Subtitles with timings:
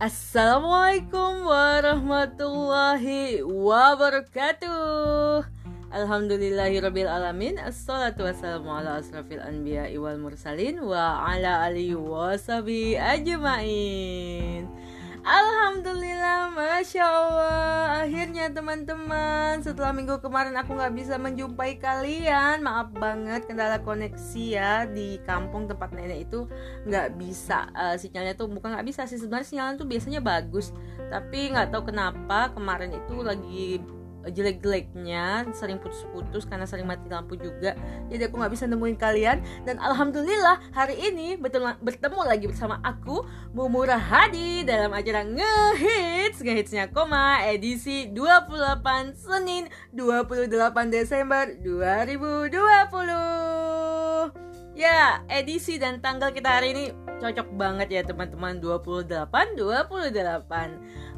[0.00, 5.44] Assalamualaikum warahmatullahi wabarakatuh.
[5.92, 14.72] Alhamdulillahirabbil alamin Assalatu wassalamu ala asrafil anbiya wal mursalin Wa ala alihi wasabi ajmain
[15.20, 18.00] Alhamdulillah, Masya Allah.
[18.00, 22.64] Akhirnya teman-teman Setelah minggu kemarin aku gak bisa menjumpai kalian.
[22.64, 26.48] Maaf banget kendala koneksi ya Di kampung tempat nenek itu
[26.88, 27.68] gak bisa.
[27.76, 29.20] Uh, Sinyalnya tuh bukan gak bisa sih.
[29.20, 30.72] Sebenarnya sinyalnya tuh biasanya bagus.
[31.12, 33.84] Tapi gak tahu kenapa kemarin itu lagi
[34.28, 37.72] jelek-jeleknya sering putus-putus karena sering mati lampu juga.
[38.12, 39.40] Jadi aku nggak bisa nemuin kalian.
[39.64, 43.24] Dan alhamdulillah hari ini bertemu, bertemu lagi bersama aku
[43.56, 46.44] Mumura Hadi dalam acara ngehits.
[46.44, 50.52] Ngehitsnya koma edisi 28 Senin 28
[50.92, 56.84] Desember 2020 Ya, edisi dan tanggal kita hari ini
[57.20, 58.64] cocok banget ya teman-teman.
[58.64, 59.92] 28 28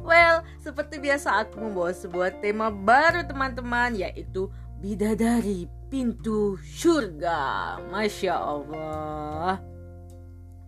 [0.02, 4.50] Well, seperti biasa aku membawa sebuah tema baru teman-teman yaitu
[4.82, 7.78] Bidadari Pintu Surga.
[7.86, 9.62] Masya Allah.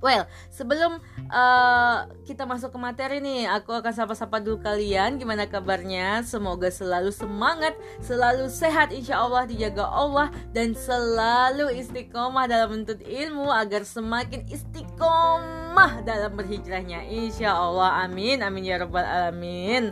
[0.05, 1.01] Well, sebelum
[1.33, 5.17] uh, kita masuk ke materi nih, aku akan sapa-sapa dulu kalian.
[5.17, 6.21] Gimana kabarnya?
[6.29, 7.73] Semoga selalu semangat,
[8.05, 16.05] selalu sehat, insya Allah dijaga Allah, dan selalu istiqomah dalam menuntut ilmu agar semakin istiqomah
[16.05, 17.09] dalam berhijrahnya.
[17.09, 19.89] Insya Allah, amin, amin ya rabbal alamin.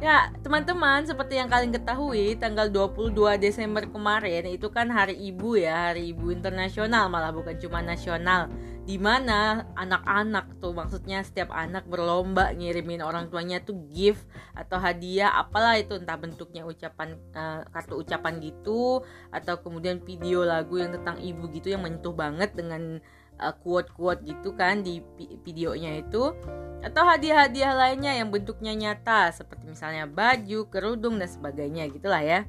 [0.00, 5.92] Ya, teman-teman, seperti yang kalian ketahui, tanggal 22 Desember kemarin itu kan hari ibu ya,
[5.92, 8.50] hari ibu internasional malah bukan cuma nasional
[8.82, 14.26] di mana anak-anak tuh maksudnya setiap anak berlomba ngirimin orang tuanya tuh gift
[14.58, 20.82] atau hadiah apalah itu entah bentuknya ucapan uh, kartu ucapan gitu atau kemudian video lagu
[20.82, 22.98] yang tentang ibu gitu yang menyentuh banget dengan
[23.38, 24.98] uh, quote-quote gitu kan di
[25.46, 26.34] videonya itu
[26.82, 32.42] atau hadiah-hadiah lainnya yang bentuknya nyata seperti misalnya baju, kerudung dan sebagainya gitulah ya.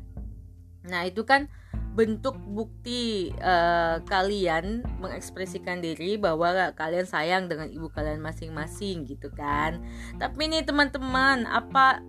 [0.89, 1.53] Nah, itu kan
[1.93, 9.77] bentuk bukti uh, kalian mengekspresikan diri bahwa kalian sayang dengan ibu kalian masing-masing gitu kan.
[10.17, 12.01] Tapi nih teman-teman, apa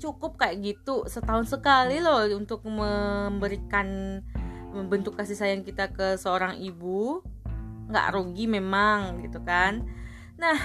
[0.00, 4.20] cukup kayak gitu setahun sekali loh untuk memberikan
[4.72, 7.20] membentuk kasih sayang kita ke seorang ibu?
[7.92, 9.84] Nggak rugi memang gitu kan.
[10.40, 10.56] Nah,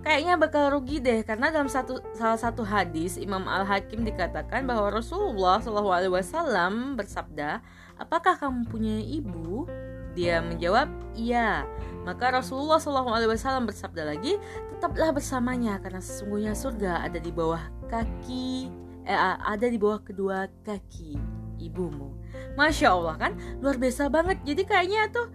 [0.00, 4.88] kayaknya bakal rugi deh karena dalam satu salah satu hadis Imam Al Hakim dikatakan bahwa
[4.88, 7.60] Rasulullah Shallallahu Alaihi Wasallam bersabda,
[8.00, 9.68] apakah kamu punya ibu?
[10.16, 11.62] Dia menjawab, iya.
[12.02, 14.40] Maka Rasulullah Shallallahu Alaihi Wasallam bersabda lagi,
[14.74, 17.60] tetaplah bersamanya karena sesungguhnya surga ada di bawah
[17.92, 18.72] kaki,
[19.04, 21.20] eh, ada di bawah kedua kaki
[21.60, 22.16] ibumu.
[22.56, 24.40] Masya Allah kan, luar biasa banget.
[24.42, 25.28] Jadi kayaknya tuh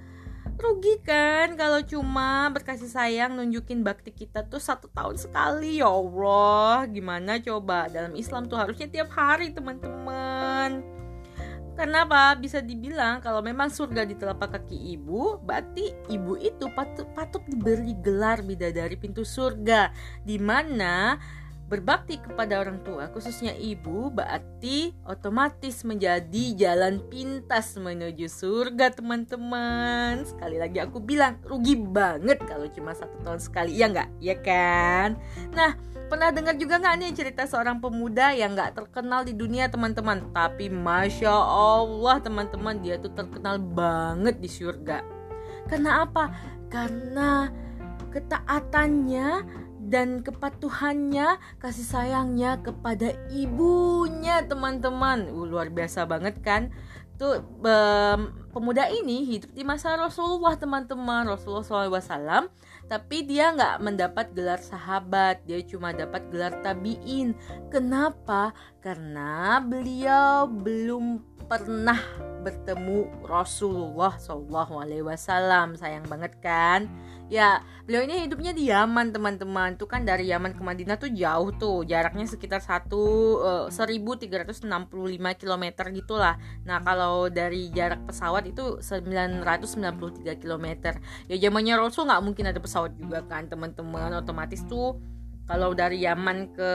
[0.55, 5.83] rugi kan kalau cuma berkasih sayang nunjukin bakti kita tuh satu tahun sekali.
[5.83, 7.91] Ya Allah gimana coba?
[7.91, 10.95] Dalam Islam tuh harusnya tiap hari teman-teman.
[11.75, 12.39] Kenapa?
[12.39, 17.91] Bisa dibilang kalau memang surga di telapak kaki ibu, berarti ibu itu patut, patut diberi
[17.99, 19.91] gelar bidadari pintu surga,
[20.23, 21.19] di mana
[21.65, 30.21] Berbakti kepada orang tua, khususnya ibu, berarti otomatis menjadi jalan pintas menuju surga, teman-teman.
[30.29, 34.09] Sekali lagi aku bilang, rugi banget kalau cuma satu tahun sekali, ya nggak?
[34.21, 35.17] Ya kan?
[35.57, 35.73] Nah,
[36.05, 40.29] pernah dengar juga nggak nih cerita seorang pemuda yang nggak terkenal di dunia, teman-teman?
[40.37, 45.01] Tapi masya Allah, teman-teman, dia tuh terkenal banget di surga.
[45.65, 46.29] Karena apa?
[46.69, 47.49] Karena
[48.13, 55.29] ketaatannya dan kepatuhannya, kasih sayangnya kepada ibunya, teman-teman.
[55.29, 56.73] Uh, luar biasa banget kan?
[57.15, 58.19] Tuh um,
[58.51, 61.29] pemuda ini hidup di masa Rasulullah, teman-teman.
[61.29, 62.49] Rasulullah SAW
[62.85, 67.33] tapi dia nggak mendapat gelar sahabat dia cuma dapat gelar tabiin
[67.73, 71.17] kenapa karena beliau belum
[71.49, 71.97] pernah
[72.45, 76.85] bertemu Rasulullah Wasallam sayang banget kan
[77.25, 79.77] ya beliau ini hidupnya di Yaman teman-teman.
[79.77, 81.85] Tuh kan dari Yaman ke Madinah tuh jauh tuh.
[81.85, 83.41] Jaraknya sekitar satu
[84.89, 86.37] puluh lima kilometer gitulah.
[86.65, 90.97] Nah kalau dari jarak pesawat itu 993 kilometer.
[91.29, 94.17] Ya zamannya Rasul nggak mungkin ada pesawat juga kan teman-teman.
[94.17, 94.97] Otomatis tuh
[95.45, 96.71] kalau dari Yaman ke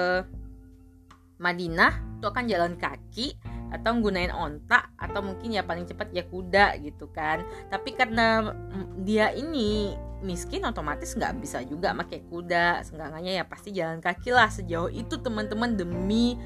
[1.41, 3.33] Madinah tuh akan jalan kaki
[3.71, 7.47] atau menggunakan ontak atau mungkin ya paling cepat ya kuda gitu kan.
[7.71, 8.55] Tapi karena
[9.01, 12.85] dia ini miskin otomatis nggak bisa juga pakai kuda.
[12.85, 16.37] Seenggaknya ya pasti jalan kaki lah sejauh itu teman-teman demi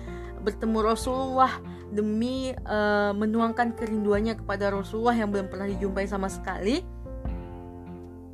[0.44, 1.50] bertemu Rasulullah
[1.88, 6.85] demi uh, menuangkan kerinduannya kepada Rasulullah yang belum pernah dijumpai sama sekali.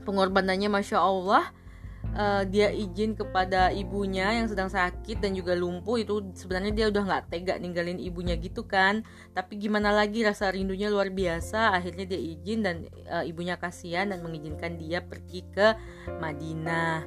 [0.03, 1.55] Pengorbanannya masya Allah
[2.17, 7.03] uh, dia izin kepada ibunya yang sedang sakit dan juga lumpuh itu sebenarnya dia udah
[7.07, 9.03] nggak tega ninggalin ibunya gitu kan.
[9.35, 12.77] Tapi gimana lagi rasa rindunya luar biasa akhirnya dia izin dan
[13.11, 15.77] uh, ibunya kasihan dan mengizinkan dia pergi ke
[16.19, 17.07] Madinah.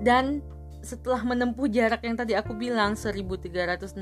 [0.00, 0.40] Dan
[0.80, 4.00] setelah menempuh jarak yang tadi aku bilang 1365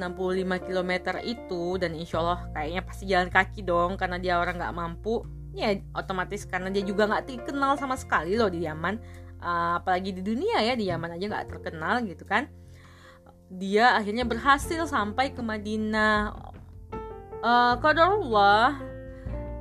[0.62, 0.92] km
[1.26, 5.26] itu dan insya Allah kayaknya pasti jalan kaki dong karena dia orang nggak mampu
[5.58, 10.22] ya otomatis karena dia juga nggak dikenal sama sekali loh di Yaman uh, apalagi di
[10.22, 12.46] dunia ya di Yaman aja nggak terkenal gitu kan.
[13.48, 16.36] Dia akhirnya berhasil sampai ke Madinah.
[17.38, 17.78] Uh,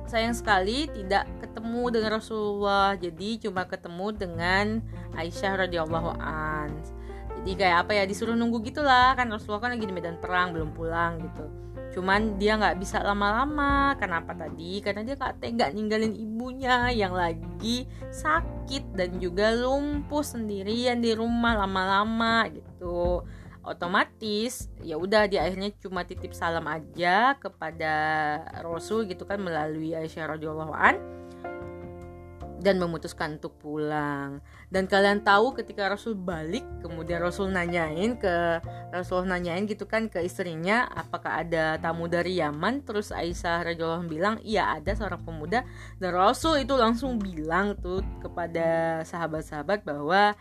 [0.08, 2.98] sayang sekali tidak ketemu dengan Rasulullah.
[2.98, 4.66] Jadi cuma ketemu dengan
[5.16, 6.74] Aisyah radhiyallahu an.
[7.38, 9.14] Jadi kayak apa ya disuruh nunggu gitulah.
[9.14, 13.96] Kan Rasulullah kan lagi di medan perang belum pulang gitu cuman dia nggak bisa lama-lama.
[13.96, 14.80] Kenapa tadi?
[14.84, 21.64] Karena dia gak tega ninggalin ibunya yang lagi sakit dan juga lumpuh sendirian di rumah
[21.64, 23.24] lama-lama gitu.
[23.68, 27.92] Otomatis ya udah dia akhirnya cuma titip salam aja kepada
[28.64, 30.96] Rasul gitu kan melalui Aisyah radhiyallahu an
[32.58, 34.42] dan memutuskan untuk pulang.
[34.68, 38.60] Dan kalian tahu ketika Rasul balik, kemudian Rasul nanyain ke
[38.92, 42.82] Rasul nanyain gitu kan ke istrinya, apakah ada tamu dari Yaman?
[42.84, 45.64] Terus Aisyah radhiyallahu bilang, "Iya, ada seorang pemuda."
[45.96, 50.34] Dan Rasul itu langsung bilang tuh kepada sahabat-sahabat bahwa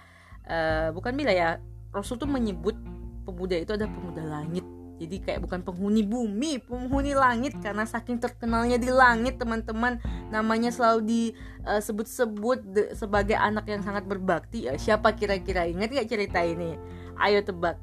[0.46, 1.62] uh, bukan bila ya,
[1.94, 2.76] Rasul tuh menyebut
[3.24, 7.54] pemuda itu ada pemuda langit jadi kayak bukan penghuni bumi penghuni langit.
[7.62, 10.02] Karena saking terkenalnya di langit teman-teman
[10.34, 14.66] namanya selalu disebut-sebut uh, sebagai anak yang sangat berbakti.
[14.66, 15.70] Ya siapa kira-kira?
[15.70, 16.76] Ingat gak cerita ini?
[17.18, 17.78] Ayo tebak.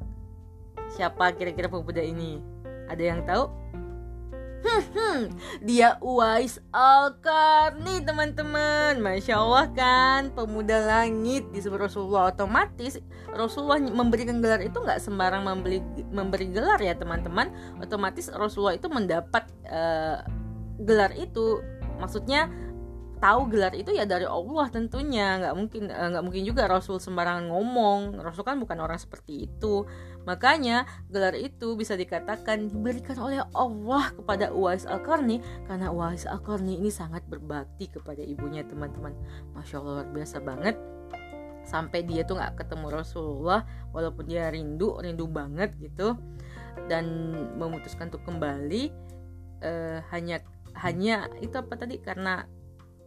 [0.95, 2.43] Siapa kira-kira pemuda ini?
[2.91, 3.64] Ada yang tahu
[4.65, 5.29] Hmm,
[5.61, 10.33] dia Uwais Al-Karni teman-teman Masya Allah kan?
[10.33, 12.97] Pemuda langit disebut Rasulullah Otomatis
[13.29, 17.53] Rasulullah memberikan gelar itu nggak sembarang membeli, memberi gelar ya teman-teman.
[17.83, 20.25] Otomatis Rasulullah itu mendapat uh,
[20.81, 21.61] gelar itu.
[22.01, 22.49] Maksudnya
[23.25, 25.41] tahu gelar itu ya dari Allah tentunya.
[25.41, 28.21] Nggak mungkin eh, nggak mungkin juga Rasul sembarangan ngomong.
[28.21, 29.89] Rasul kan bukan orang seperti itu.
[30.29, 36.93] Makanya gelar itu bisa dikatakan diberikan oleh Allah kepada Uwais Al-Qarni karena Uwais Al-Qarni ini
[36.93, 39.17] sangat berbakti kepada ibunya teman-teman.
[39.57, 40.77] Masya Allah luar biasa banget.
[41.65, 43.65] Sampai dia tuh nggak ketemu Rasulullah
[43.97, 46.13] walaupun dia rindu rindu banget gitu
[46.93, 48.93] dan memutuskan untuk kembali
[49.65, 50.45] uh, hanya
[50.77, 51.97] hanya itu apa tadi?
[52.05, 52.45] Karena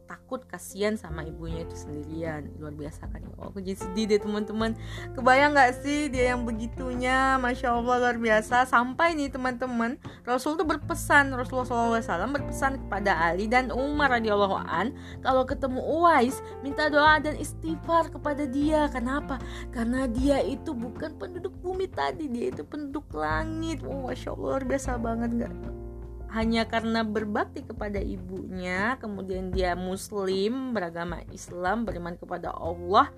[0.07, 2.49] takut kasihan sama ibunya itu sendirian.
[2.57, 4.73] Luar biasa kan oh aku jadi sedih deh teman-teman.
[5.13, 7.35] Kebayang nggak sih dia yang begitunya?
[7.37, 8.63] Masya allah luar biasa.
[8.65, 14.95] Sampai nih teman-teman rasul tuh berpesan rasulullah SAW berpesan kepada Ali dan Umar radhiyallahu an
[15.21, 18.87] kalau ketemu Uwais minta doa dan istighfar kepada dia.
[18.89, 19.37] Kenapa?
[19.69, 22.31] Karena dia itu bukan penduduk bumi tadi.
[22.31, 23.83] Dia itu penduduk langit.
[23.83, 25.86] Oh masya allah luar biasa banget nggak
[26.35, 33.11] hanya karena berbakti kepada ibunya kemudian dia muslim beragama Islam beriman kepada Allah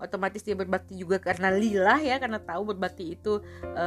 [0.00, 3.86] otomatis dia berbakti juga karena lillah ya karena tahu berbakti itu e,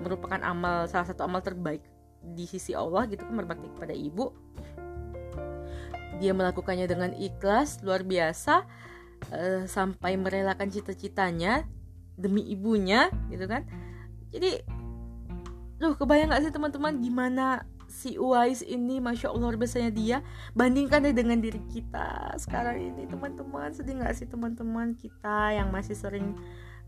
[0.00, 1.84] merupakan amal salah satu amal terbaik
[2.24, 4.32] di sisi Allah gitu kan berbakti kepada ibu.
[6.22, 8.64] Dia melakukannya dengan ikhlas luar biasa
[9.28, 11.68] e, sampai merelakan cita-citanya
[12.16, 13.68] demi ibunya gitu kan.
[14.32, 14.64] Jadi
[15.82, 20.18] Loh, kebayang gak sih teman-teman gimana si Uwais ini masya Allah biasanya dia.
[20.58, 23.06] Bandingkan deh dengan diri kita sekarang ini.
[23.06, 24.98] Teman-teman sedih nggak sih teman-teman?
[24.98, 26.34] Kita yang masih sering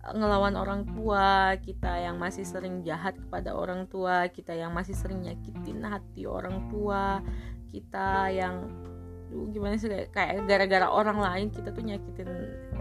[0.03, 4.99] eh, ngelawan orang tua kita yang masih sering jahat kepada orang tua kita yang masih
[4.99, 7.23] sering nyakitin hati orang tua
[7.71, 8.67] kita yang
[9.31, 12.31] duh, gimana sih kayak gara-gara orang lain kita tuh nyakitin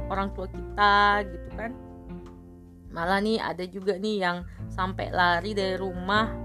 [0.09, 1.71] orang tua kita gitu kan.
[2.89, 4.37] Malah nih ada juga nih yang
[4.71, 6.44] sampai lari dari rumah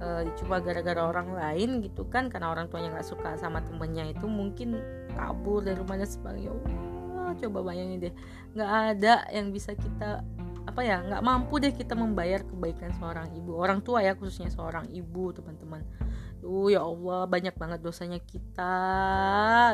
[0.00, 4.26] uh, cuma gara-gara orang lain gitu kan karena orang tuanya nggak suka sama temennya itu
[4.28, 4.80] mungkin
[5.14, 8.14] kabur dari rumahnya sebagai oh, coba bayangin deh
[8.56, 10.24] nggak ada yang bisa kita
[10.66, 13.54] apa ya nggak mampu deh kita membayar kebaikan seorang ibu.
[13.54, 15.86] Orang tua ya khususnya seorang ibu teman-teman.
[16.42, 18.74] Duh ya Allah banyak banget dosanya kita.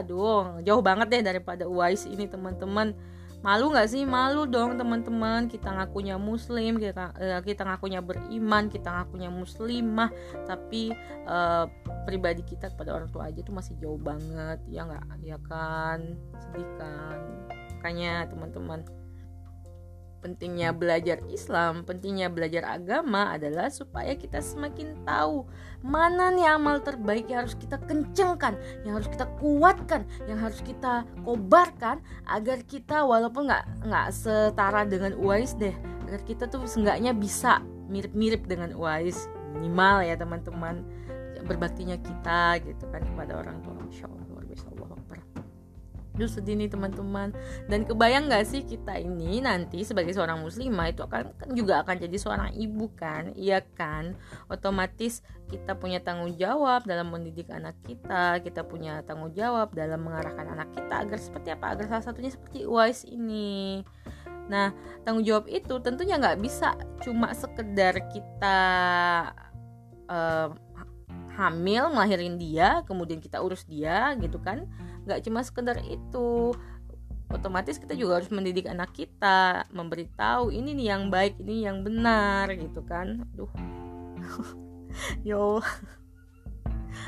[0.05, 2.93] Duh jauh banget deh daripada Uwais ini teman-teman
[3.43, 4.03] malu nggak sih?
[4.07, 5.51] Malu dong teman-teman.
[5.51, 10.11] Kita ngakunya muslim kita uh, kita ngakunya beriman kita ngakunya muslimah.
[10.47, 10.95] Tapi
[11.27, 11.67] uh,
[12.07, 14.63] pribadi kita kepada orang tua aja tuh masih jauh banget.
[14.71, 15.05] Ya nggak?
[15.21, 16.17] Ya kan?
[16.39, 17.19] Sedih kan?
[17.79, 18.87] Makanya teman-teman
[20.23, 25.45] pentingnya belajar Islam, pentingnya belajar agama adalah supaya kita semakin tahu
[25.83, 28.55] mana nih amal terbaik yang harus kita kencengkan,
[28.87, 31.99] yang harus kita kuatkan, yang harus kita kobarkan
[32.31, 35.75] agar kita walaupun nggak nggak setara dengan Uwais deh,
[36.07, 37.59] agar kita tuh seenggaknya bisa
[37.91, 39.27] mirip-mirip dengan Uwais
[39.59, 40.87] minimal ya teman-teman
[41.43, 43.75] berbaktinya kita gitu kan kepada orang tua.
[43.75, 44.23] Masya Allah
[46.13, 47.33] Duh sedih nih teman-teman.
[47.67, 51.97] Dan kebayang gak sih kita ini nanti sebagai seorang muslimah itu akan kan juga akan
[51.97, 53.33] jadi seorang ibu kan?
[53.33, 54.21] Iya kan?
[54.53, 60.49] Otomatis kita punya tanggung jawab dalam mendidik anak kita Kita punya tanggung jawab dalam mengarahkan
[60.49, 61.77] anak kita Agar seperti apa?
[61.77, 63.81] Agar salah satunya seperti Uwais ini.
[64.53, 64.77] Nah
[65.07, 68.59] tanggung jawab itu tentunya nggak bisa cuma sekedar kita
[70.13, 70.49] uh,
[71.33, 74.69] hamil melahirin dia kemudian kita urus dia gitu kan
[75.07, 76.55] nggak cuma sekedar itu.
[77.33, 82.53] Otomatis kita juga harus mendidik anak kita memberitahu ini nih yang baik ini yang benar
[82.53, 83.25] gitu kan.
[83.33, 83.49] Aduh.
[85.29, 85.65] Yo.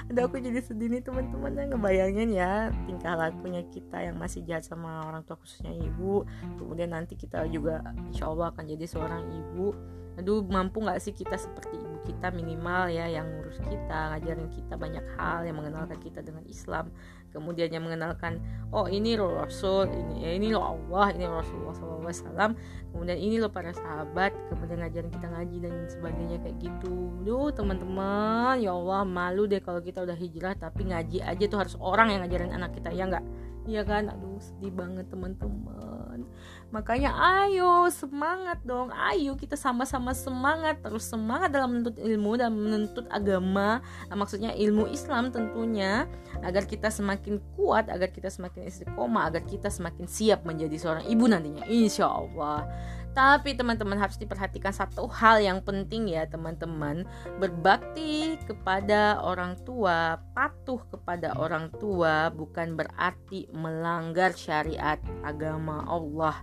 [0.08, 4.64] Ada aku jadi sedih nih teman-teman yang ngebayangin ya tingkah lakunya kita yang masih jahat
[4.64, 6.24] sama orang tua khususnya ibu.
[6.56, 9.76] Kemudian nanti kita juga insya Allah akan jadi seorang ibu.
[10.16, 14.74] Aduh mampu nggak sih kita seperti ibu kita minimal ya yang ngurus kita ngajarin kita
[14.76, 16.92] banyak hal yang mengenalkan kita dengan Islam
[17.34, 18.38] kemudian yang mengenalkan
[18.70, 22.54] oh ini lo Rasul ini ya ini lo Allah ini Rasulullah SAW
[22.94, 26.94] kemudian ini lo para sahabat kemudian ngajarin kita ngaji dan sebagainya kayak gitu.
[27.26, 31.74] Duh teman-teman ya Allah malu deh kalau kita udah hijrah tapi ngaji aja tuh harus
[31.82, 33.24] orang yang ngajarin anak kita ya nggak?
[33.64, 35.93] Iya kan, aduh sedih banget teman-teman.
[36.70, 40.80] Makanya ayo semangat dong, ayo kita sama-sama semangat.
[40.80, 46.08] Terus semangat dalam menuntut ilmu dan menuntut agama, nah, maksudnya ilmu Islam tentunya.
[46.42, 51.24] Agar kita semakin kuat, agar kita semakin istiqomah, agar kita semakin siap menjadi seorang ibu
[51.30, 52.66] nantinya, insya Allah.
[53.14, 57.06] Tapi teman-teman harus diperhatikan satu hal yang penting ya teman-teman.
[57.38, 66.42] Berbakti kepada orang tua, patuh kepada orang tua bukan berarti melanggar syariat agama Allah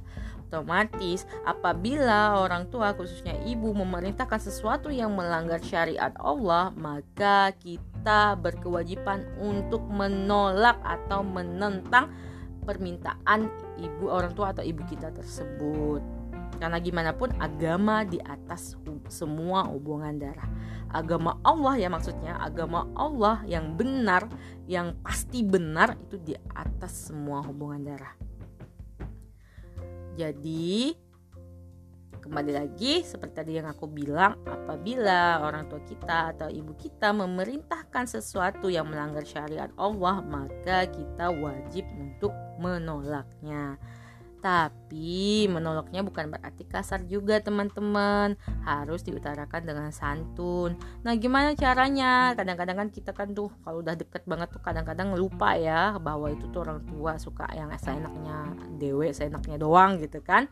[0.52, 9.24] Otomatis apabila orang tua khususnya ibu memerintahkan sesuatu yang melanggar syariat Allah Maka kita berkewajiban
[9.40, 12.12] untuk menolak atau menentang
[12.68, 13.48] permintaan
[13.80, 16.04] ibu orang tua atau ibu kita tersebut
[16.60, 18.78] karena gimana pun agama di atas
[19.10, 20.46] semua hubungan darah.
[20.94, 24.30] Agama Allah ya maksudnya, agama Allah yang benar,
[24.70, 28.14] yang pasti benar itu di atas semua hubungan darah.
[30.16, 30.92] Jadi
[32.22, 38.06] kembali lagi seperti tadi yang aku bilang apabila orang tua kita atau ibu kita memerintahkan
[38.06, 42.30] sesuatu yang melanggar syariat Allah maka kita wajib untuk
[42.62, 43.82] menolaknya
[44.42, 48.36] tapi menolaknya bukan berarti kasar juga teman-teman.
[48.66, 50.76] Harus diutarakan dengan santun.
[51.06, 52.34] Nah gimana caranya?
[52.34, 56.50] Kadang-kadang kan kita kan tuh kalau udah deket banget tuh kadang-kadang lupa ya Bahwa itu
[56.50, 60.50] tuh orang tua suka yang seenaknya dewe, seenaknya doang gitu kan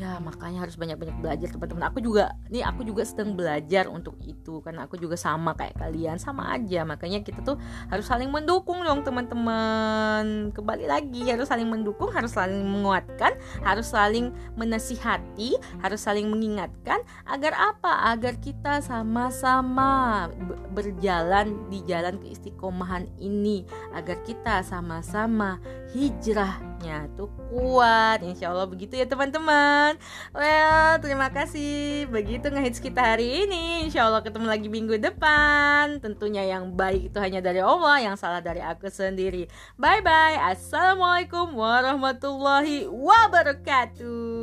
[0.00, 1.92] ya makanya harus banyak-banyak belajar teman-teman.
[1.92, 6.16] Aku juga nih aku juga sedang belajar untuk itu karena aku juga sama kayak kalian
[6.16, 6.88] sama aja.
[6.88, 7.60] Makanya kita tuh
[7.92, 10.56] harus saling mendukung dong teman-teman.
[10.56, 17.52] Kembali lagi harus saling mendukung harus saling menguatkan harus saling menasihati harus saling mengingatkan agar
[17.52, 18.08] apa?
[18.16, 20.32] Agar kita sama-sama
[20.72, 23.68] berjalan di jalan keistiqomahan ini.
[23.92, 25.60] Agar kita sama-sama
[26.80, 30.00] hijrahnya tuh kuat insya Allah begitu ya teman-teman.
[30.32, 32.08] Well, terima kasih.
[32.08, 33.84] Begitu ngehits kita hari ini.
[33.88, 36.00] Insya Allah ketemu lagi minggu depan.
[36.00, 39.46] Tentunya yang baik itu hanya dari Allah Yang salah dari aku sendiri.
[39.76, 40.56] Bye-bye.
[40.56, 44.39] Assalamualaikum warahmatullahi wabarakatuh